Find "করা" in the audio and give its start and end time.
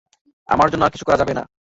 1.05-1.19